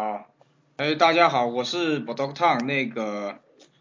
[0.00, 0.30] 好，
[0.78, 2.64] 哎，大家好，我是 b o d o k Tang。
[2.64, 3.38] 那个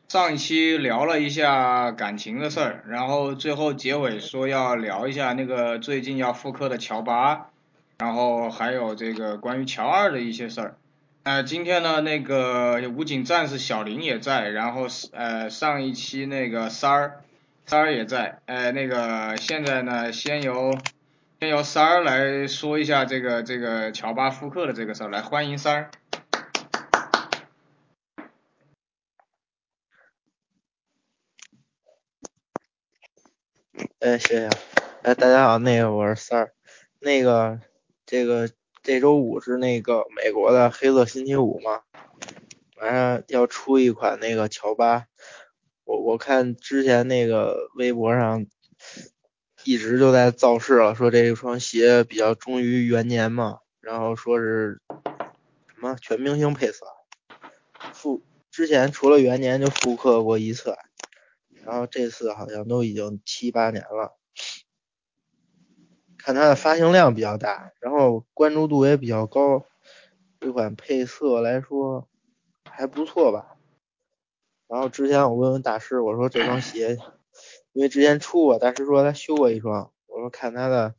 [0.10, 7.52] 上一期聊了一下感情的事儿，然后最后结尾说要聊一下那个最近要复刻的乔八，
[8.00, 10.76] 然后还有这个关于乔二的一些事儿。
[11.24, 17.22] 呃，今天呢，那个武警战士小林也在，然后呃上一期那个三儿
[17.66, 20.78] 三儿也在，呃那个现在呢，先由
[21.40, 25.92] 先由三儿来说一下这个这个乔巴复刻的这个事儿，来欢迎三儿。
[34.10, 34.50] 哎，谢谢。
[35.04, 36.52] 哎，大家好，那个我是三儿。
[36.98, 37.60] 那个，
[38.08, 38.50] 这个
[38.82, 41.82] 这周五是那个美国的黑色星期五嘛，
[42.76, 45.06] 马上要出一款那个乔巴。
[45.84, 48.48] 我我看之前那个微博上
[49.64, 54.82] 一直就在造势了，说这双鞋比较忠于元年嘛，然后说是
[55.68, 56.88] 什么全明星配色，
[57.94, 60.76] 复之前除了元年就复刻过一次。
[61.66, 64.18] 然后这次好像都已经七八年了，
[66.18, 69.66] 看它的发行量比较大，然后关注度也比较高，
[70.40, 72.08] 这款配色来说
[72.64, 73.58] 还不错吧。
[74.68, 76.98] 然后之前我问问大师，我说这双鞋，
[77.74, 80.96] 因为之前出过，大师说他修过一双，我说看它的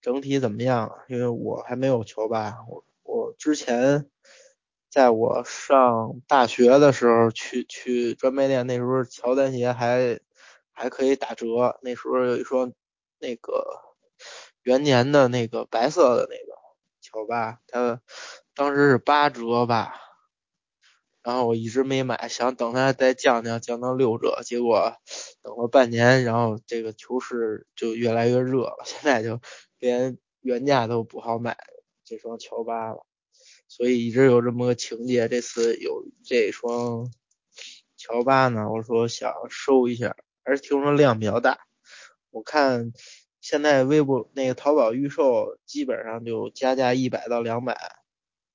[0.00, 4.10] 整体怎么样，因为我还没有球吧，我我之前。
[4.96, 10.18] 在我上大学的时候，去去专卖店，那时候乔丹鞋还
[10.72, 11.78] 还可以打折。
[11.82, 12.72] 那时候有一双
[13.18, 13.62] 那个
[14.62, 16.58] 元年的那个白色的那个
[17.02, 18.00] 乔巴，它
[18.54, 20.00] 当时是八折吧。
[21.22, 24.40] 然后我一直没买，想等它再降降，降到六折。
[24.44, 24.94] 结果
[25.42, 29.40] 等了半年，然后这个球市就越来越热了，现在就
[29.78, 31.54] 连原价都不好买
[32.02, 33.04] 这双乔巴了。
[33.68, 37.10] 所以一直有这么个情节，这次有这双
[37.96, 41.66] 乔巴呢，我说想收一下，而且听说量比较大。
[42.30, 42.92] 我看
[43.40, 47.76] 现在微博那个淘宝预售基本上就加价一百到两百，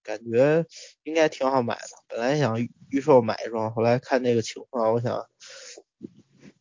[0.02, 0.66] 感觉
[1.04, 1.88] 应该挺好买的。
[2.08, 5.28] 本来想预售买一双，后来看那个情况，我想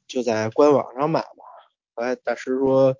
[0.06, 1.44] 就在官网上买吧。
[1.94, 2.96] 后来大师说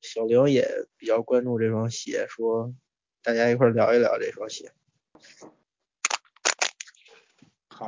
[0.00, 2.72] 小玲也比较关注这双鞋，说。
[3.26, 4.70] 大家一块聊一聊这双鞋。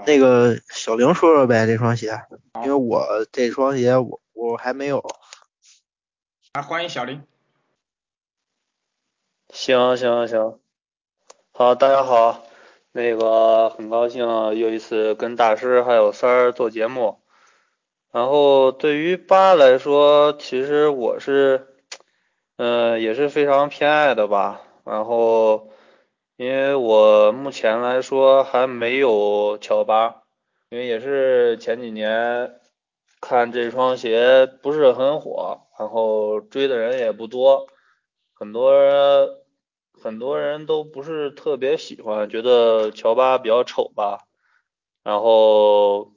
[0.04, 2.20] 那个小玲说说呗，这双鞋，
[2.56, 4.98] 因为我这双鞋我我还没有。
[6.50, 7.22] 啊，欢迎小玲。
[9.50, 10.58] 行行行，
[11.52, 12.44] 好，大家好，
[12.90, 17.20] 那个很高兴又一次跟大师还有三儿做节目。
[18.10, 21.68] 然后对于八来说，其实我是，
[22.56, 24.62] 呃，也是非常偏爱的吧。
[24.88, 25.68] 然后，
[26.36, 30.22] 因为我目前来说还没有乔巴，
[30.70, 32.58] 因为也是前几年
[33.20, 37.66] 看这双鞋不是很火，然后追的人也不多，
[38.34, 38.72] 很多
[39.92, 44.24] 很多人都不是特别喜欢，觉得乔巴比较丑吧。
[45.04, 46.12] 然后，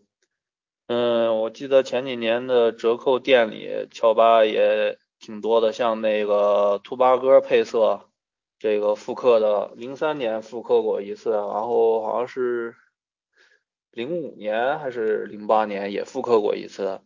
[0.87, 8.07] 嗯，我记得前几年的折扣店里乔巴也挺多的，像那个兔八哥配色。
[8.61, 12.75] 这个复刻的，零三年复刻过一次，然后好像是
[13.89, 17.01] 零五年还是零八年也复刻过一次，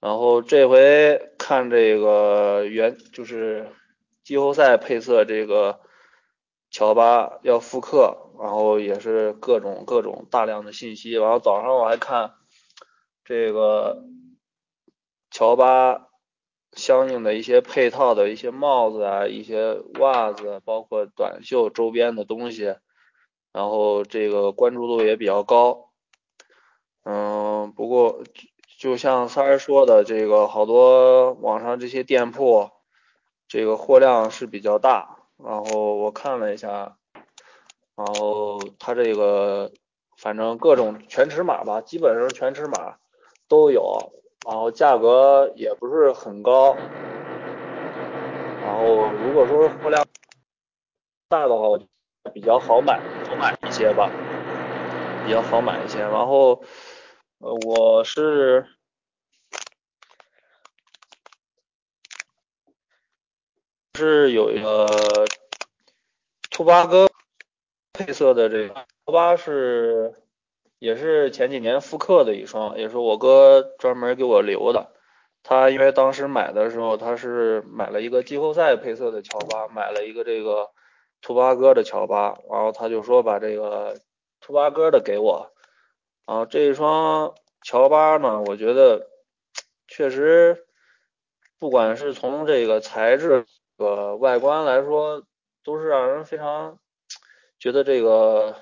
[0.00, 3.70] 然后这回看这个原就是
[4.24, 5.78] 季后赛配色这个
[6.72, 12.34] 乔巴要复刻，然后也是各种各种大量的信息，然后早上我还看
[13.24, 14.02] 这个
[15.30, 16.08] 乔巴。
[16.76, 22.76] 相应的一些配套的一些帽子啊，一些袜子，包括短袖周边的东西，
[23.52, 25.90] 然后这个关注度也比较高。
[27.04, 28.22] 嗯，不过
[28.78, 32.70] 就像三儿说的，这个好多网上这些店铺，
[33.48, 35.16] 这个货量是比较大。
[35.42, 36.96] 然后我看了一下，
[37.94, 39.72] 然后它这个
[40.16, 42.96] 反正各种全尺码吧，基本上全尺码
[43.48, 44.12] 都有。
[44.46, 46.78] 然后价格也不是很高，
[48.60, 50.06] 然后如果说货量
[51.28, 51.76] 大的话，
[52.32, 54.12] 比较好买，好买一些吧，
[55.24, 56.02] 比较好买一些。
[56.02, 56.62] 然后，
[57.38, 58.68] 呃，我是
[63.94, 64.86] 是有一个
[66.50, 67.10] 兔八哥
[67.92, 70.14] 配色的这个兔八是。
[70.86, 74.92] 也是前几年复刻的一双，也是我哥专门给我留的。
[75.42, 80.70] 他因为当时买的时候，他是买了一个季后赛配色的乔巴，买了一个这个
[81.20, 83.96] 兔八哥的乔巴，然后他就说把这个
[84.40, 85.50] 兔八哥的给我，
[86.24, 87.34] 然后这一双
[87.64, 89.08] 乔巴呢，我觉得
[89.88, 90.66] 确实，
[91.58, 93.44] 不管是从这个材质
[93.76, 95.24] 和外观来说，
[95.64, 96.78] 都是让人非常
[97.58, 98.54] 觉得这个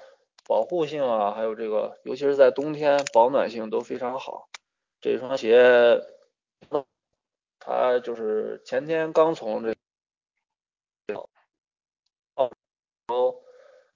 [0.47, 4.49] 保护性啊，还有这个，尤其是在冬天保暖性都非常好。
[5.01, 6.01] 这双鞋，
[7.59, 9.75] 它就是前天刚从这。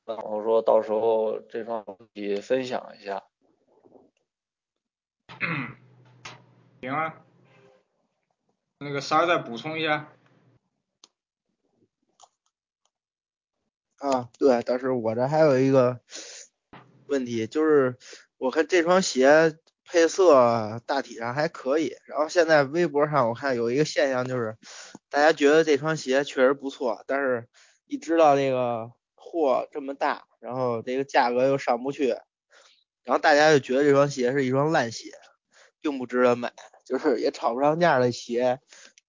[0.05, 1.85] 然后说到时候这双
[2.15, 3.25] 你分享一下。
[6.81, 7.23] 行啊，
[8.79, 10.11] 那个三儿再补充一下。
[13.99, 16.01] 啊，对，但是我这还有一个
[17.09, 17.97] 问题，就是
[18.37, 24.57] 我看这双鞋配色大体上还可以，然后现在微博上我看有一个现象，就是
[25.11, 27.49] 大家觉得这双鞋确实不错，但是
[27.87, 28.93] 一知道这个。
[29.31, 32.09] 货这么大，然后这个价格又上不去，
[33.05, 35.11] 然后大家就觉得这双鞋是一双烂鞋，
[35.83, 36.51] 并不值得买，
[36.87, 38.59] 就是也炒不上价的鞋，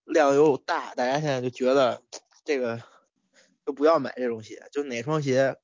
[0.03, 2.03] 量又大，大家现在就觉得
[2.43, 2.83] 这个
[3.65, 5.55] 就不要买这种鞋，就哪双鞋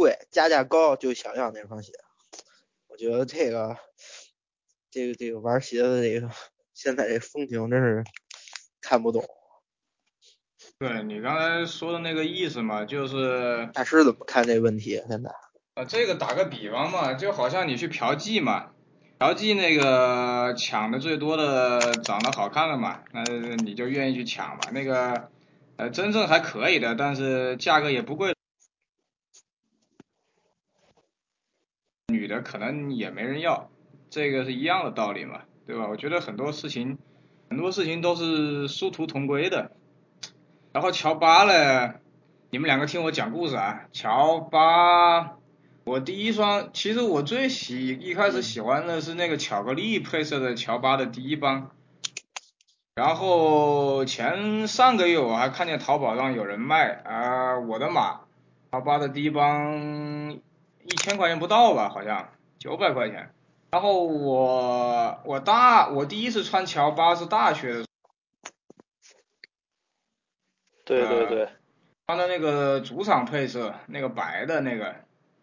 [0.00, 1.92] 贵，加价高就想要那双鞋。
[2.88, 3.76] 我觉得这个
[4.90, 6.30] 这个这个玩鞋的这个
[6.72, 8.02] 现在这风景真是
[8.80, 9.22] 看不懂。
[10.78, 15.02] 对你刚才说的那个意思嘛，就是大师怎么看这个问题？
[15.06, 15.30] 现在
[15.74, 18.70] 啊，这个打个比方嘛，就好像你去嫖妓嘛，
[19.18, 23.22] 嫖妓那个抢的最多的长得好看的嘛，那
[23.56, 24.60] 你就愿意去抢嘛。
[24.72, 25.28] 那个
[25.76, 28.34] 呃，真正还可以的，但是价格也不贵，
[32.42, 33.70] 可能也没人要，
[34.10, 35.86] 这个是一样的道理嘛，对吧？
[35.88, 36.98] 我觉得很多事情，
[37.48, 39.72] 很多事情都是殊途同归的。
[40.72, 41.94] 然后乔巴呢，
[42.50, 43.86] 你们两个听我讲故事啊。
[43.92, 45.36] 乔巴，
[45.84, 51.70] 我第一双，其实我最喜一开始喜欢的是那个巧克力配色的乔巴的第一帮。
[52.94, 58.20] 然后前上个月我还看见淘宝上有人卖啊，我的马，
[58.70, 60.38] 乔巴的第一帮
[60.84, 63.32] 一千块钱不到吧，好像九百块钱。
[63.70, 67.84] 然后我我大我第一次穿乔巴是大学的。
[70.84, 71.48] 对对对，
[72.08, 74.96] 穿的那个主场配色，那个白的那个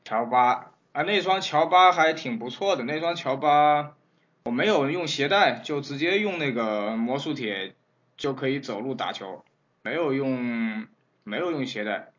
[0.03, 2.83] 乔巴啊，那双乔巴还挺不错的。
[2.83, 3.95] 那双乔巴
[4.43, 7.75] 我没有用鞋带，就直接用那个魔术铁
[8.17, 9.45] 就可以走路打球，
[9.83, 10.85] 没有用
[11.23, 12.11] 没有用鞋带，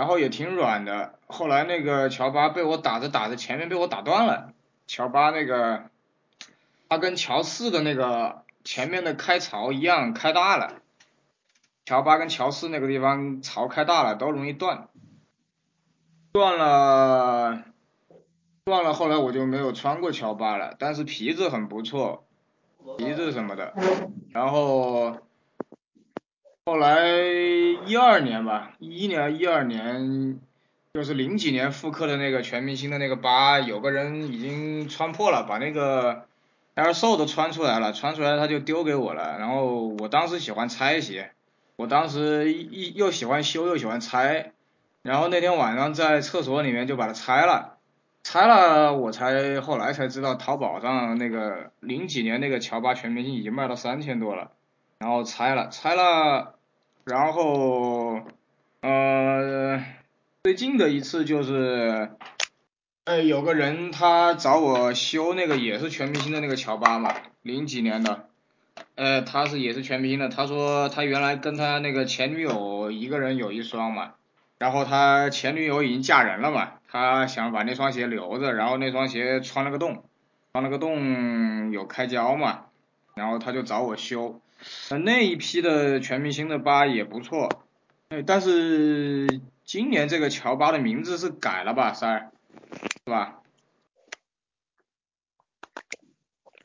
[0.00, 1.18] 然后也挺软的。
[1.26, 4.54] 后来那个乔八被我打着打着前面被我打断了，
[4.86, 5.90] 乔八那个
[6.88, 10.76] 它跟乔四的那个前面的开槽一样开大了。
[11.84, 14.88] 乔八跟乔四那个地方槽开大了，都容易断，
[16.32, 17.62] 断了，
[18.64, 18.94] 断了。
[18.94, 22.24] 后来我就没有穿过乔八了，但是皮子很不错，
[22.96, 23.74] 皮子什么的。
[24.30, 25.18] 然后
[26.66, 27.08] 后来
[27.86, 30.38] 一二年吧，一一年一二年，
[30.94, 36.26] 就是零几年复刻的那个全明星的那个八，有个人已经穿破了，把那个
[36.76, 39.38] Air s o 都穿出来了，穿出来他就丢给我了。
[39.38, 41.32] 然后我当时喜欢拆鞋。
[41.76, 44.52] 我当时一又喜欢修又喜欢拆，
[45.00, 47.78] 然后那天晚上在厕所里面就把它拆了，
[48.22, 54.50] 拆了我才后来才知道淘宝上那个零几年那个乔巴全明星已经卖到三千多了，
[55.00, 56.56] 然后拆了拆了，
[57.04, 58.20] 然后
[58.82, 59.82] 呃
[60.44, 62.10] 最近的一次就是，
[63.04, 68.26] 哎有个人他找我修那个也是全明星的那个乔巴嘛，零几年的。
[68.94, 70.28] 呃，他是也是全明星的。
[70.28, 74.12] 他说他原来跟他那个前女友一个人有一双嘛，
[74.58, 80.04] 然后他前女友已经嫁人了嘛，他想把那双鞋留着，然后那双鞋穿了个洞，
[80.52, 82.66] 穿了个洞有开胶嘛，
[83.14, 84.38] 然后他就找我修。
[85.04, 87.64] 那一批的全明星的八也不错，
[88.08, 92.30] 哎，但是今年这个乔巴的名字是改了吧，三儿，
[93.04, 93.40] 是吧？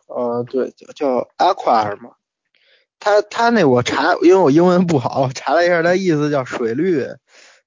[0.08, 2.16] 呃，对，叫叫 Aqua 嘛，
[3.00, 7.06] 他他那我查，因为我英文不好，查了一下，他意思叫水绿，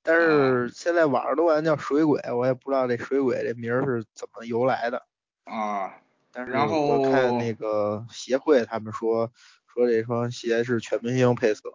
[0.02, 5.04] 但是现在网上都管叫水鬼，我也不知道这水鬼这名是怎么由来的
[5.44, 5.94] 啊。
[6.30, 9.32] 但是我看那个协会他们说
[9.78, 11.75] 说这双鞋是全明星配色。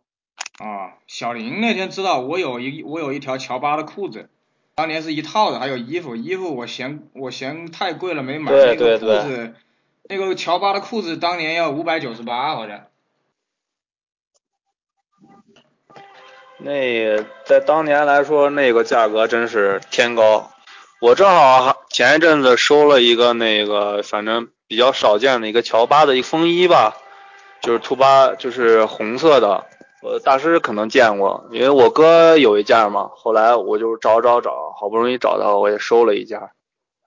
[0.60, 4.30] 啊，小林那天知道我有一我有一条乔巴的裤子，
[4.76, 9.54] 当年是一套的，还有衣服，衣服我嫌我嫌太贵了没买那个裤子。
[10.10, 12.88] 那个乔巴的裤子当年要五百九十八，好像。
[16.58, 20.52] 那在当年来说，那个价格真是天高。
[21.00, 26.98] 我正好前一阵子收了一个那个，反正比较少见的一个乔巴的一个风衣吧，
[27.64, 29.66] 就是兔八，就是红色的。
[30.02, 33.10] 呃，大师可能见过，因为我哥有一件嘛。
[33.16, 36.42] 后来我就找找找，好不容易找到，我也收了一件。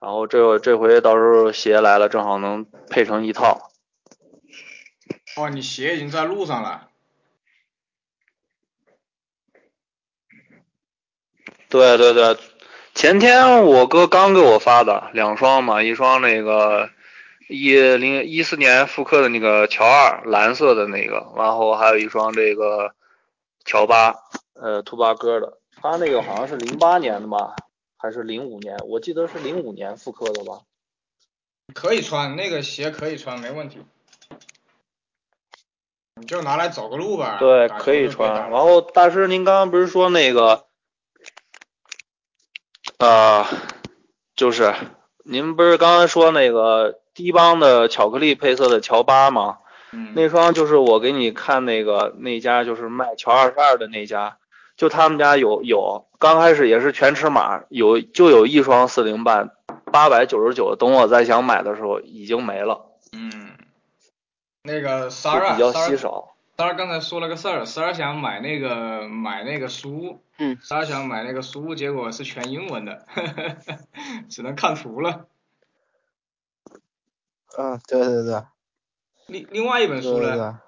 [0.00, 3.70] 然后这这回到时候鞋来了，正好能配成一套。
[5.36, 6.88] 哦，你鞋已经在路上了。
[11.68, 12.38] 对对对，
[12.94, 16.88] 前天我哥刚给我发的两双嘛，一双那个
[17.48, 22.94] 一零一四年复刻的那个乔二蓝色的那个，然后还有一双这个
[23.64, 24.14] 乔八，
[24.54, 27.54] 呃，兔八哥的，他那个好像是零八年的吧，
[27.96, 28.76] 还是零五年？
[28.86, 30.60] 我记得是零五年复刻的吧。
[31.74, 33.78] 可以穿那个鞋，可以穿，没问题。
[36.14, 37.36] 你就拿来走个路吧。
[37.38, 38.50] 对，可以穿。
[38.50, 40.66] 然后大师，您刚刚不是说那个？
[42.98, 43.46] 啊，
[44.34, 44.74] 就是
[45.28, 49.58] 您不是刚才说那个低帮的巧克力配色的乔巴吗？
[49.92, 54.36] 嗯，那双就是我给你看那个那家就是卖乔二十二的那家，
[54.76, 59.50] 就他们家有有，刚开始也是全尺码，有就有一双四零半，
[59.90, 62.86] 八百九十九，等我再想买的时候已经没了。
[63.12, 63.50] 嗯，
[64.62, 66.35] 那个 Sara 比较稀少。
[66.56, 73.06] 三儿刚才说了个事儿，三儿想买那个买那个书，嗯，三儿想买那个书，结果是全英文的，
[74.30, 75.28] 只能看图了。
[77.58, 78.42] 嗯，对对对。
[79.26, 80.62] 另另外一本书呢？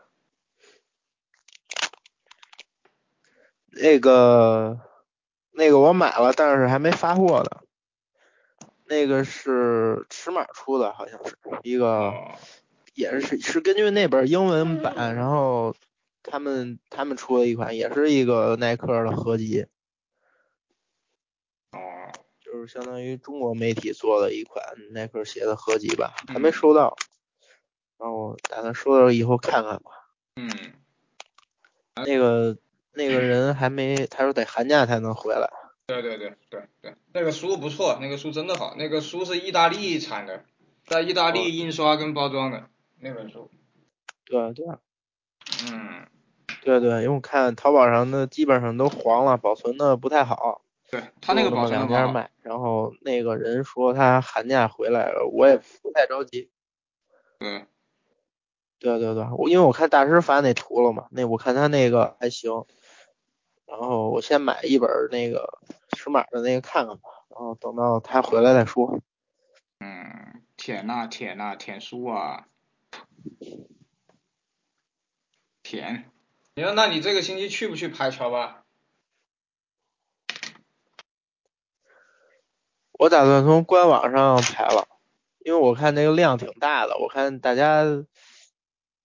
[3.68, 4.80] 那个
[5.52, 7.62] 那个我买了，但是还没发货呢。
[8.84, 12.12] 那个是尺码出的，好像是一个。
[12.98, 15.76] 也是是根据那本英文版，然后
[16.24, 19.66] 他们他们出了一款，也是一个耐克的合集。
[21.70, 21.78] 哦。
[22.40, 26.96] 就是相当于中国媒体做的一款耐克鞋的合集吧，还没收到。
[27.98, 29.90] 然后打算收到以后看看吧。
[30.34, 30.50] 嗯。
[32.04, 32.58] 那个
[32.94, 35.48] 那个人还没，他说得寒假才能回来。
[35.86, 40.44] 对对对对对，那个书不错，那个书真的好，那个书是意大利产的，
[40.84, 42.68] 在意大利印刷跟包装的。
[43.00, 43.48] 那本书，
[44.24, 44.66] 对对，
[45.70, 46.04] 嗯，
[46.62, 50.62] 对对，因为我看淘宝上的基本上都黄了，保存的不太好。
[50.90, 56.50] 对他那个保存两家卖，然后那个人说他寒假回来了，我也不太着急。
[57.38, 57.66] 嗯，
[58.80, 62.64] 对对对，我因为我看大师发那图了嘛，那我看他那个还行，
[63.66, 65.60] 然后我先买一本那个
[65.96, 68.98] 尺码的那个看看吧，然后等到他回来再说。
[69.78, 70.42] 嗯。
[70.56, 72.48] 舔呐舔呐舔书啊，
[75.62, 76.10] 舔。
[76.54, 78.64] 你说，那你这个星期去不去排球吧？
[82.92, 84.88] 我打算从官网上排了，
[85.38, 87.84] 因为我看那个量挺大的，我看大家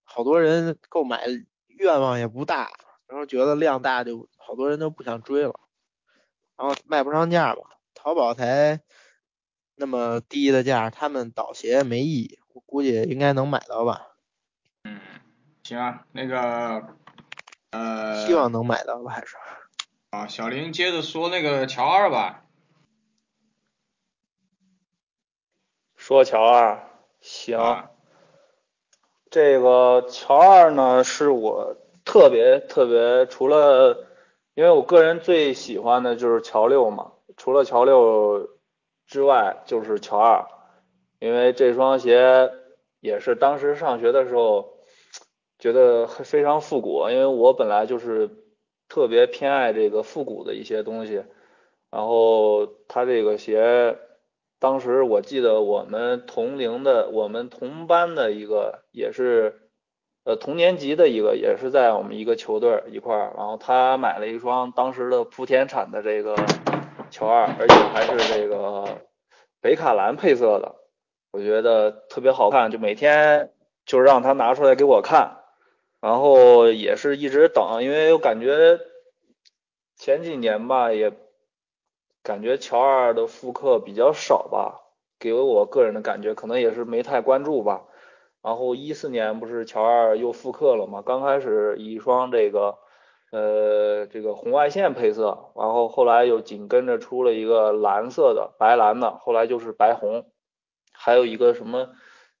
[0.02, 1.26] 好多人购买
[1.68, 2.72] 愿望也不大，
[3.06, 5.60] 然后觉得量大就好多人都不想追了，
[6.56, 8.80] 然后卖不上价吧，淘宝才。
[9.76, 14.13] 那么低的价，他们倒鞋没意义，我估计应该能买到吧。
[15.64, 16.84] 嗯，行啊，那个
[17.70, 19.36] 呃，希望能买到吧，还是。
[20.10, 22.44] 啊，小林接着说那个乔二吧。
[25.96, 26.86] 说乔二，
[27.20, 27.88] 行。
[29.30, 34.06] 这个乔二呢，是我特别特别，除了
[34.54, 38.50] 因为我个人最喜欢的就是乔六嘛，除了乔六。
[39.06, 40.46] 之外就是乔二，
[41.18, 42.50] 因为这双鞋
[43.00, 44.73] 也是当时上学的时候
[45.64, 48.28] 觉得非常复古，因为我本来就是
[48.86, 51.24] 特别偏爱这个复古的一些东西，
[51.90, 53.96] 然后他这个鞋，
[54.60, 59.70] 当时我记得我们同龄的，我们同班的一个也是
[60.24, 66.36] 呃同年级的一个，也是在我们一个球队一块儿，然后他买了一双当时的莆田产的这个。
[67.10, 69.00] 球二，而且还是这个
[69.60, 70.74] 北卡蓝配色的，
[71.30, 73.52] 我觉得特别好看，就每天
[73.86, 75.43] 就让他拿出来给我看，
[76.04, 78.78] 然后也是一直等，因为我感觉
[79.96, 81.10] 前几年吧，也
[82.22, 84.82] 感觉乔二的复刻比较少吧，
[85.18, 87.86] 给我个人的感觉可能也是没太关注吧。
[88.42, 91.00] 然后一四年不是乔二又复刻了吗？
[91.00, 92.76] 刚开始一双这个。
[93.32, 100.30] 呃，这个红外线配色，然后后来又紧跟着出了一个蓝色的、白蓝的，后来就是白红，
[100.92, 101.88] 还有一个什么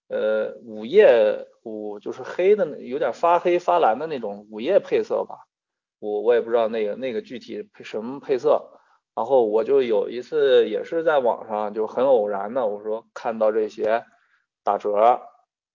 [0.06, 5.48] 呃午夜五就是黑的，有点发黑发蓝的那种午夜配色吧。
[5.98, 8.70] 我我也不知道那个那个具体配什么配色。
[9.16, 14.04] 然后我就有一次也是在网上就很偶然的，我说看到这鞋
[14.64, 15.20] 打折，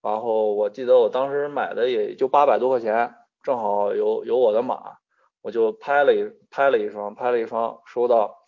[0.02, 4.98] 然后我记得我当时买的也就八百多块钱，正好有有我的码，
[5.40, 8.44] 我就拍了一拍了一双，拍了一双收到，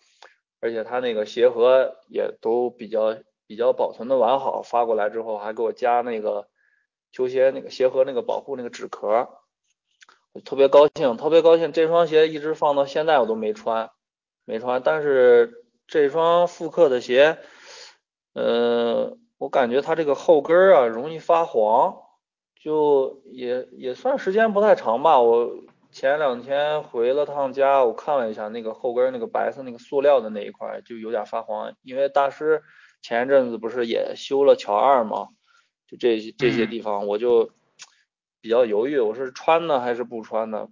[0.61, 6.47] 而且他那个鞋盒也都比较比较保存的完好，发过来之后还给我加那个
[7.13, 9.29] 球鞋那个鞋盒那个保护那个纸壳，
[10.33, 13.91] 我特别高兴，特别高兴，这双鞋一直放到现在我都没穿。
[14.45, 17.37] 没穿，但是这双复刻的鞋，
[18.33, 21.95] 呃，我感觉它这个后跟儿啊容易发黄，
[22.61, 25.21] 就也也算时间不太长吧。
[25.21, 25.53] 我
[25.91, 31.73] 前两天回了趟家，我看了一下那个后跟那个白色那个塑料的那一块就有点发黄。
[31.83, 32.63] 因为大师
[33.01, 35.29] 前一阵子不是也修了乔二吗？
[35.93, 37.51] 就这这些地方我就
[38.41, 40.67] 比较犹豫，我是穿呢还是不穿呢？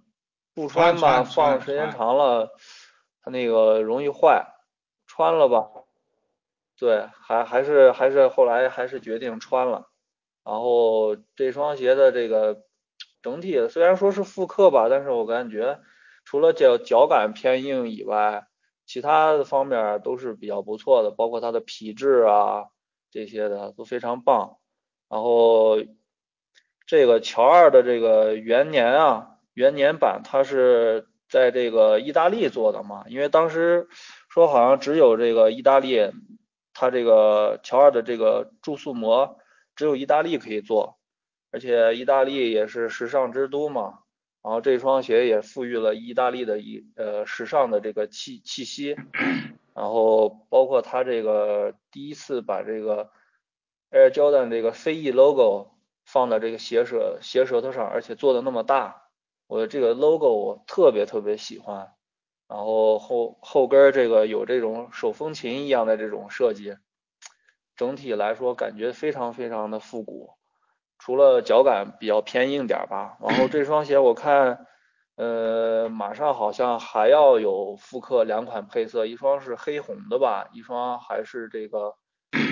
[0.54, 2.50] 不穿吧，放时间长了。
[3.24, 4.46] 它那个容易坏，
[5.06, 5.70] 穿了吧，
[6.76, 9.88] 对，还还是还是后来还是决定穿了。
[10.44, 12.64] 然后这双鞋的这个
[13.22, 15.78] 整体虽然说是复刻吧，但是我感觉
[16.24, 18.48] 除了脚脚感偏硬以外，
[18.86, 22.66] 其他的方面都是比较不错的，包括它的皮质啊
[23.12, 24.58] 这些的都非常棒。
[25.12, 25.76] 然后
[26.86, 31.06] 这个乔二的这个元年啊，元年版它是。
[31.32, 33.88] 在这个意大利做的嘛，因为当时
[34.28, 36.10] 说好像只有这个意大利，
[36.74, 39.38] 它这个乔二的这个注塑膜
[39.74, 40.98] 只有意大利可以做，
[41.50, 44.00] 而且意大利也是时尚之都嘛，
[44.42, 48.94] 然后这双鞋也赋予了意大利的一呃时尚的这个气气息，
[49.74, 53.08] 然后包括它这个第一次把这个
[53.92, 55.72] Air Jordan 这个飞翼 logo
[56.04, 59.02] 放在这个鞋舌鞋舌头上，而且做的那么大。
[59.46, 61.92] 我这个 logo 我特别特别喜欢，
[62.48, 66.78] 然后后后跟这个有这种手风琴一样的这种设计，
[67.76, 70.30] 整体来说感觉非常非常的复古，
[70.98, 73.18] 除了脚感比较偏硬点吧。
[73.20, 74.66] 然后这双鞋我看，
[75.16, 81.94] 呃，马上好像还要有复刻两款配色，一双是黑红的吧，一双还是这个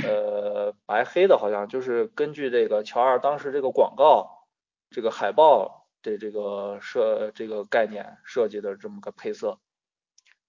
[0.05, 4.47] 呃白黑的，好像就是根据这个乔二当时这个广告
[4.91, 5.79] 这个海报。
[6.03, 9.59] 这这个设这个概念设计的这么个配色，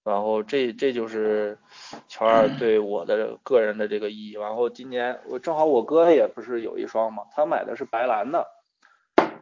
[0.02, 1.58] 然后这这就是
[2.08, 4.32] 乔二对我的个人的这个意义。
[4.32, 8.48] 然后今年我正好我哥也不是有一双嘛，他买的是白蓝的，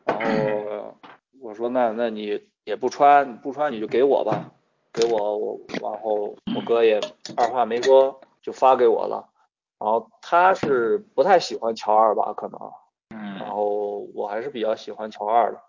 [0.04, 0.98] 然后
[1.40, 4.50] 我说那那你也不穿不穿你就给我吧，
[4.92, 7.00] 给我我然后我哥也
[7.36, 9.29] 二话没说就发给我了，
[9.80, 12.60] 然后他是不太喜欢乔二吧可能，
[13.08, 15.62] 嗯，然后我还是比较喜欢乔二的。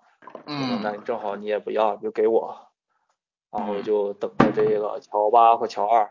[0.46, 2.68] 嗯，那你正好你也不要，就给我，
[3.50, 6.10] 然后就等着这个乔八和乔二。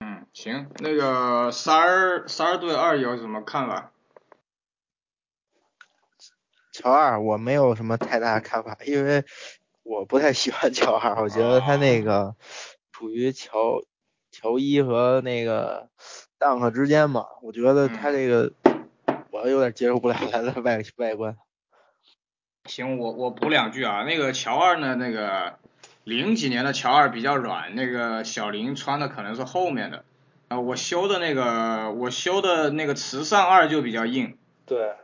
[0.00, 3.90] 嗯，行，那个三儿三儿对二有什么看法？
[6.72, 9.24] 乔二我没有什么太大看法，因为
[9.82, 12.36] 我不太喜欢乔二，我觉得他那个
[12.92, 13.82] 处于乔
[14.30, 15.90] 乔一和那个
[16.40, 18.50] Dunk 之间嘛，我觉得他这个
[19.30, 21.36] 我有点接受不了他的外外观。
[22.64, 25.58] 行，我我补两句啊，那个乔二呢，那个
[26.02, 30.04] 零几年的乔二比较软，那个小林穿的可能是后面的，
[30.48, 34.94] 啊，我修的那个我修的那个慈善二就比较硬，对，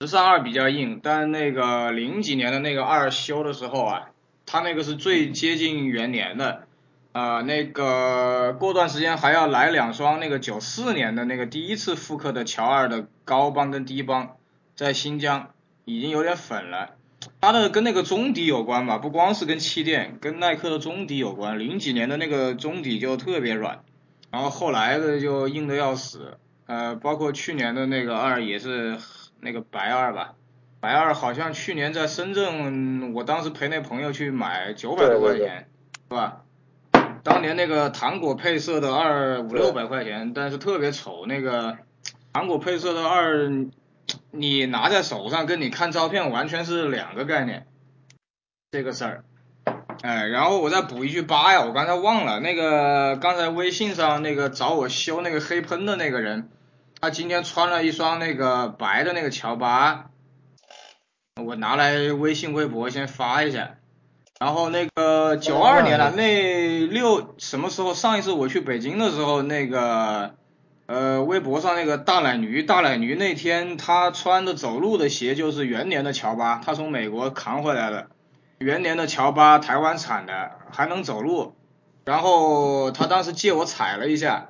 [0.00, 4.10] 慈善二比较硬，但那个零几年的那个二修的时候啊，
[4.46, 6.66] 它那个是最接近元年的，
[7.12, 14.36] 啊，那个过段时间还要来两双那个九四年的那个第一次复刻的乔二的高帮跟低帮，
[14.74, 15.50] 在新疆。
[15.84, 16.90] 已经有点粉了，
[17.40, 21.58] 它的跟那个中底有关吧，不光是跟气垫，跟耐克的中底有关。
[21.58, 23.80] 零几年的那个中底就特别软，
[24.30, 26.38] 然后后来的就硬的要死。
[26.66, 28.96] 呃，包括去年的那个二也是
[29.40, 30.34] 那个白二吧，
[30.78, 35.68] 白二好像去年在深圳，我当时陪那朋友去买九百多块钱，
[36.08, 36.42] 是吧？
[37.22, 41.78] 当年那个糖果配色的二五六百块钱，但是特别丑，那个
[42.32, 43.50] 糖果配色的二。
[44.32, 47.66] 你拿在手上跟你看照片完全是两个概念，
[48.70, 49.24] 这个事儿，
[50.02, 56.50] 哎，然后我再补一句八呀，我刚才忘了，那个刚才微信上那个找我修那个黑喷的那个人，
[57.00, 60.10] 他今天穿了一双那个白的那个乔巴，
[61.42, 63.76] 我拿来微信微博先发一下，
[64.42, 70.34] 然后那个九二年了，那六什么时候上一次我去北京的时候那个。
[70.86, 78.08] 呃，微博上那个大奶驴，大奶驴那天他穿的走路的鞋就是元年的乔巴，他从美国扛回来的。
[78.58, 81.54] 元年的乔巴，台湾产的，还能走路。
[82.04, 84.48] 然后他当时借我踩了一下，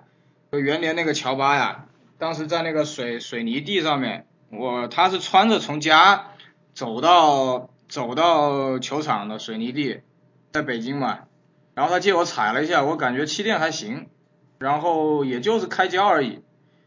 [0.51, 1.85] 就元年那个乔巴呀，
[2.19, 6.29] 当时在那个水水泥地上面，我他是穿着从家
[6.75, 10.01] 走到走到球场的水泥地，
[10.51, 11.25] 在北京嘛。
[11.75, 14.09] 然后他借我踩了一下，我感觉气垫还行，
[14.59, 16.41] 然后也就是开胶而已，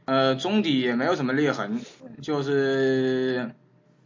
[0.05, 1.79] 呃，中底也没有什么裂痕，
[2.23, 3.53] 就是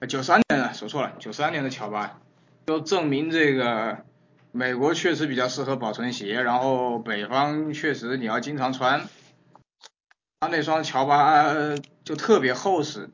[0.09, 2.19] 九三年的，说错了，九三年的乔巴，
[2.67, 3.99] 就证明这个
[4.51, 9.07] 美国确实比较适合保存鞋，然后北方确实你要经常穿，
[10.41, 11.45] 他那双乔巴
[12.03, 13.09] 就特别厚实，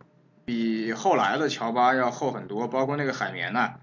[0.46, 3.80] 比后来的乔巴要厚很多，包括那个海绵呐。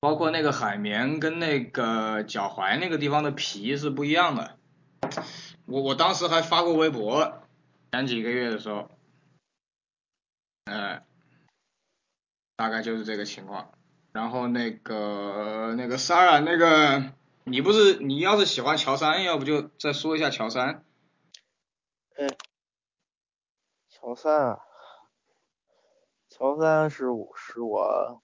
[0.00, 4.56] 包括那个海绵跟那个脚踝那个地方的皮是不一样的，
[5.66, 7.42] 我我当时还发过微博，
[7.92, 8.90] 前几个月的时候，
[10.64, 11.02] 呃，
[12.56, 13.72] 大概就是这个情况。
[14.12, 17.12] 然后那个那个三儿啊，那个
[17.44, 20.82] 你不是你要是喜欢乔三，要不就再说一下乔三。
[22.16, 22.34] 嗯，
[23.90, 24.58] 乔三啊，
[26.40, 28.22] 乔三是我是我。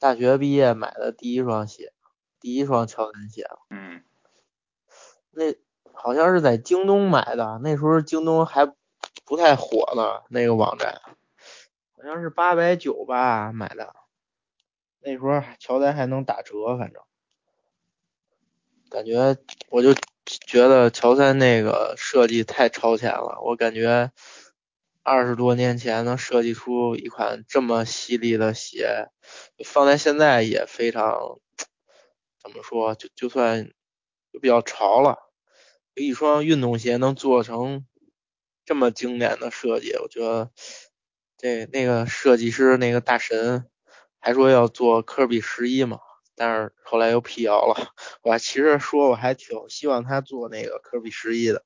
[0.00, 1.92] 大学毕业买的第一双鞋，
[2.40, 3.46] 第一双乔丹鞋。
[3.68, 4.02] 嗯。
[5.30, 5.54] 那
[5.92, 8.64] 好像是在京东买的，那时候京东还
[9.26, 11.02] 不太火呢，那个网站，
[11.94, 13.94] 好像是八百九吧买的。
[15.00, 17.02] 那时候乔丹还能打折，反正
[18.88, 19.36] 感觉
[19.68, 19.92] 我就
[20.24, 24.10] 觉得乔三那个设计太超前了，我感觉。
[25.08, 29.08] 二十多年前能设计出一款这么犀利的鞋，
[29.64, 31.40] 放在现在也非常，
[32.42, 33.72] 怎么说就就算
[34.30, 35.16] 就比较潮了。
[35.94, 37.86] 一双运动鞋能做成
[38.66, 40.50] 这么经典的设计，我觉得
[41.38, 43.66] 这那个设计师那个大神
[44.20, 46.00] 还说要做科比十一嘛，
[46.36, 47.94] 但是后来又辟谣了。
[48.22, 51.64] 我其实说我还挺希望他做那个科比十一的，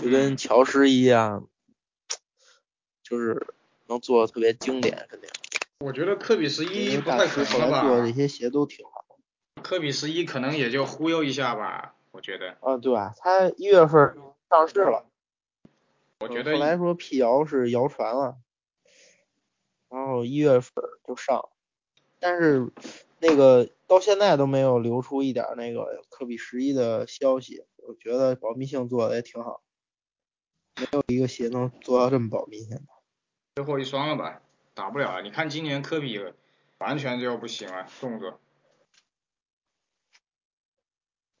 [0.00, 1.48] 就跟乔十一样。
[3.08, 3.46] 就是
[3.86, 5.30] 能做的特别经典，肯定。
[5.80, 7.82] 我觉得科比十一不太可能吧。
[7.82, 9.04] 做这些鞋都挺好。
[9.62, 12.56] 科比十一可能也就忽悠一下吧，我觉得。
[12.60, 13.14] 啊，对吧？
[13.16, 14.16] 他一月份
[14.50, 15.06] 上市了。
[16.20, 16.52] 我觉得。
[16.52, 18.36] 后来说辟谣是谣传了，
[19.88, 21.48] 然后一月份就上，
[22.18, 22.72] 但是
[23.20, 29.62] 那个到现在都没有流出一点那个科比十一的消息，我觉得保密性做的也挺好，
[30.76, 32.82] 没有一个鞋能做到这么保密性的。
[33.58, 34.40] 最后一双了吧，
[34.72, 35.22] 打不了了。
[35.22, 36.16] 你看今年科比
[36.78, 38.38] 完全就不行了，动作。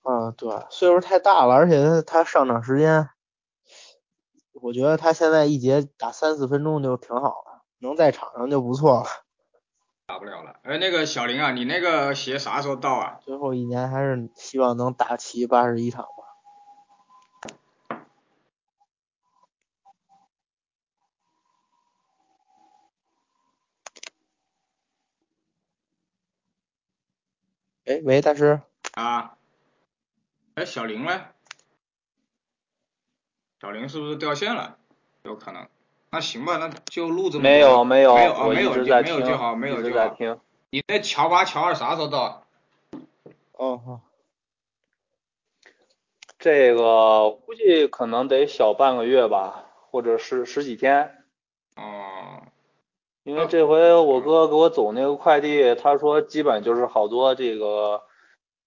[0.02, 3.08] 啊，对，岁数太大了，而且他他上场时间，
[4.52, 9.06] 我觉得他现在一节打三四分钟就挺好了，能在场上就不错了。
[10.08, 10.56] 打不了了。
[10.64, 13.20] 哎，那个小林啊，你那个鞋啥时候到啊？
[13.22, 16.04] 最后一年还是希望能打齐八十一场。
[27.88, 28.60] 哎，喂，大师。
[28.92, 29.38] 啊。
[30.56, 31.24] 哎，小林呢？
[33.62, 34.76] 小林是不是掉线了？
[35.22, 35.66] 有可能。
[36.10, 37.42] 那行吧，那就录这么。
[37.44, 38.14] 没有没有。
[38.14, 40.08] 没有啊，没有就没有就好，没有就好。
[40.10, 40.38] 听。
[40.68, 42.46] 你那乔八、乔二啥时候到？
[43.52, 44.00] 哦好。
[46.38, 51.24] 这个估计可能得小半个月吧，或者是十几天。
[51.74, 52.42] 哦。
[53.28, 58.02] 因为这回我哥给我走那个快递，他说基本就是好多这个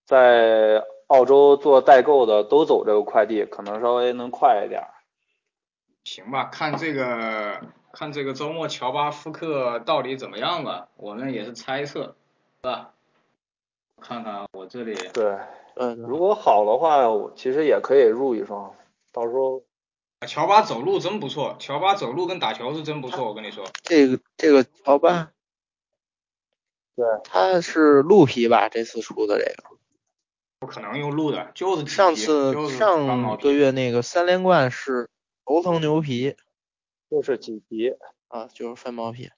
[0.06, 4.84] 在澳洲做代购的都走这个快递，可能稍微能快一点。
[6.04, 7.60] 行吧，看这个
[7.91, 12.13] 看这个周末乔巴复刻到底怎么样吧，我们也是猜测，
[12.62, 12.91] 是吧？
[14.00, 14.93] 看看我这里。
[15.12, 15.39] 对，
[15.74, 17.02] 嗯，如果好的话，
[17.36, 18.76] 其实也可以入一双，
[19.12, 19.63] 到时候。
[20.27, 23.67] 乔巴走路真不错，乔巴走路跟打球是真不错，我跟你说。
[23.84, 25.31] 这个这个乔巴，
[26.95, 28.69] 对，他是鹿皮吧？
[28.69, 29.77] 这次出的这个。
[30.60, 35.10] 不可能用鹿的，就是上次上个月那个三连冠是
[35.43, 36.36] 头层牛皮，
[37.10, 37.95] 就是麂皮
[38.27, 39.31] 啊，就是翻毛皮。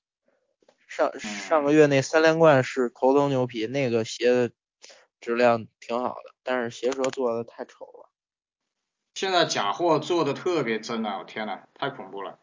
[0.89, 4.51] 上上个月那三连冠是头层牛皮，那个鞋的
[5.21, 8.02] 质量挺好的，但是鞋舌做的太丑了。
[9.13, 11.19] 现在假货做的特别真啊！
[11.19, 12.39] 我天呐，太恐怖了。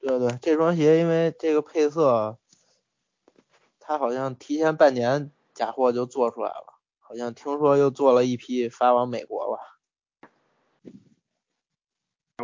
[0.00, 2.38] 对对，这双鞋因为这个配色，
[3.80, 9.58] 它好像提前半年假货就做出来了，好像听说又做了一批发往美国了。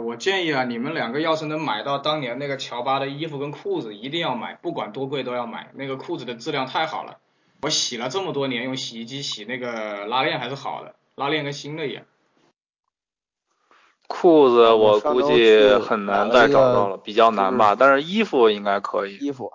[0.00, 5.70] 我建议啊，你们两个要是能买到当年那个乔巴的衣服跟裤子，一定要买，不管多贵都要买。
[5.74, 7.20] 那个裤子的质量太好了，
[7.60, 12.04] 我洗了这么多年，用洗衣机洗那个拉链还是好的，拉链跟新的一样。
[14.06, 17.76] 裤子我估计很难再找到了，比较难吧。
[17.76, 19.16] 但是衣服应该可以。
[19.18, 19.52] 衣服，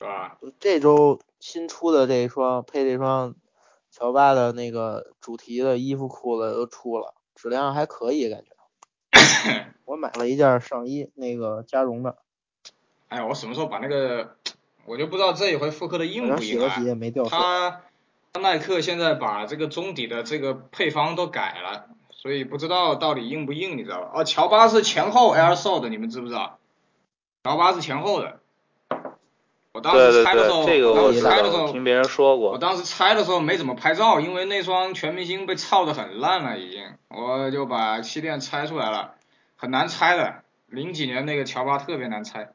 [0.00, 0.38] 是吧？
[0.58, 3.34] 这周新出的这一双配这双
[3.90, 8.52] 乔巴的那个主题的衣服裤子都出了，质量还可以感觉。
[9.84, 12.16] 我买了一件上衣，那个加绒的，
[13.08, 14.36] 哎呀，我什么时候把那个，
[14.86, 16.84] 我就不知道这一回复刻的好硬不硬啊洗了洗？
[16.84, 17.30] 也没掉色。
[17.30, 17.82] 他他
[18.38, 24.10] 耐克现在把这个中底的这个配方都改了，所以不知道到底硬不硬，你知道吧？
[24.14, 26.58] 哦，乔巴是前后 Air Sold 的，你们知不知道？
[27.44, 28.40] 乔巴是前后的。
[29.72, 32.58] 我当对对时拆的时候，对，这个我拆的时候，听别人说过我。
[32.58, 39.14] 当时拆的时候没怎么拍照，因为那双全明星被操的很烂了已经，我就把气垫拆出来了，
[39.56, 40.42] 很难拆的。
[40.66, 42.50] 零几年那个乔巴特别难拆，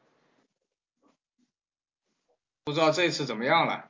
[2.64, 3.86] 不知道这次怎么样了。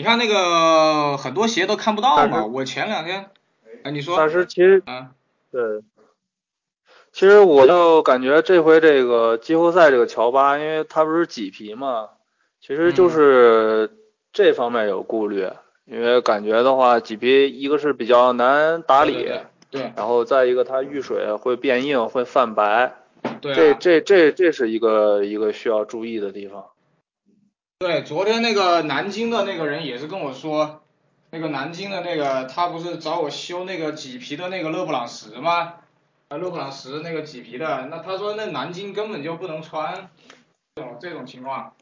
[0.00, 3.28] 你看那个很多鞋都看不到嘛，我前两天，
[3.82, 5.10] 哎，你说，但是其实啊，
[5.52, 5.82] 对，
[7.12, 12.08] 其实我就感觉这回这个季后赛这个乔巴，因为它不是麂皮嘛，
[12.62, 13.10] 其实就嗯。
[13.10, 13.90] 是
[14.32, 15.46] 这方面有顾虑，
[15.84, 19.42] 因为感觉的话，麂皮一个是比较难打理，对对
[19.82, 22.94] 对然后再一个它遇水会变硬，会泛白，
[23.42, 26.64] 对啊，这这这这是一个一个需要注意的地方。
[27.80, 30.82] 对，昨天那个南京的那个人也是跟我说，
[31.30, 35.76] 那个南京的那个他不是找我修那个麂皮的那个勒布朗石吗？
[36.28, 40.10] 啊，勒布朗石那个麂皮的，那他说那南京根本就不能穿，
[40.74, 41.74] 这种这种情况。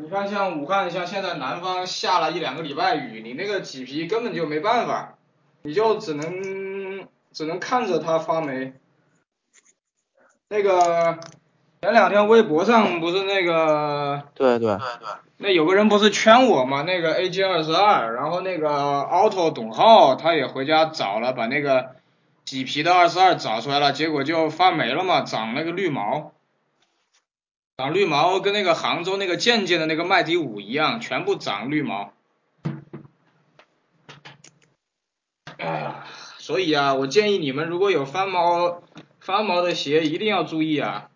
[0.00, 5.16] 你看像武汉，像现在南方下了一两个礼拜雨，你那个麂皮根本就没办法，
[5.62, 8.72] 你就只能只能看着它发霉。
[10.48, 11.20] 那个
[11.82, 16.82] 前两天微博上不是那个对对对对，那有个人不是圈我吗？
[16.82, 21.96] 那个 AG 二十二，然后那个 Auto 董浩他也回家找了，把那个
[22.46, 26.32] 麂皮的二十二找出来了，结果就发霉了嘛，长那个绿毛，
[27.76, 32.12] 长绿毛跟那个杭州那个渐渐的那个麦迪五一样，全部长绿毛。
[35.58, 36.04] 哎呀，
[36.38, 38.82] 所以啊，我建议你们如果有翻毛
[39.18, 41.08] 翻毛的鞋，一定要注意啊。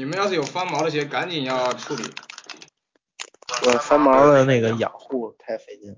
[0.00, 2.02] 你们要是有翻毛的鞋，赶紧要处理。
[3.66, 5.94] 我翻毛的那个养护太费劲。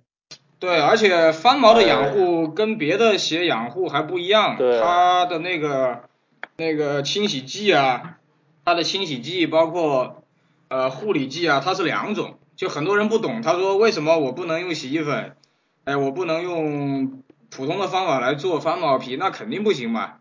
[0.59, 6.09] 对，而且翻毛的养护跟别的鞋养护还不一样，对它的那个
[6.57, 8.19] 那个清洗剂啊，
[8.65, 10.25] 它的清洗剂包括
[10.67, 12.41] 呃护理剂啊，它是两种。
[12.57, 15.37] 就很多人不懂，他说为什么我不能用洗衣粉？
[15.85, 20.15] 哎，我不能用普通的方法来做翻毛皮，那肯定不行嘛。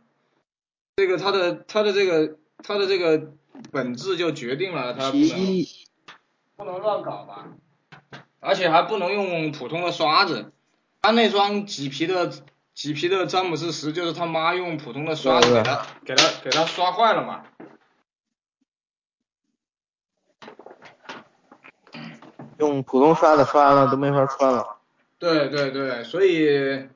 [0.97, 3.31] 这个它的它的这个它的这个
[3.71, 5.65] 本质就决定了它不能
[6.55, 7.47] 不能乱搞吧，
[8.39, 10.51] 而且还不能用普通的刷子。
[11.01, 12.31] 他那双麂皮的
[12.75, 17.43] 麂皮的詹姆斯十，就是他妈用普通的刷子给他给他给他刷坏了嘛。
[22.59, 24.77] 用普通刷子刷了都没法穿了。
[25.17, 26.87] 对对对，所以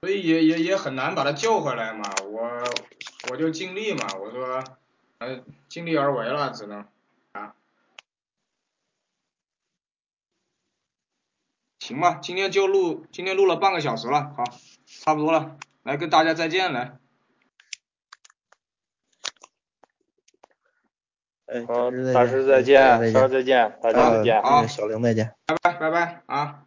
[0.00, 2.10] 所以也也也很难把他救回来嘛。
[2.24, 2.50] 我
[3.30, 4.64] 我就尽力嘛，我说
[5.20, 6.86] 呃尽力而为了，只能
[7.32, 7.54] 啊。
[11.78, 14.44] 行吧，今天就录，今天录了半个小时了，好，
[14.86, 16.98] 差不多了，来跟大家再见，来，
[21.46, 24.42] 哎，好，大师大师再见，大师再见，大家再见。
[24.42, 25.34] 好好，小玲再见。
[25.46, 26.66] 拜拜拜拜啊。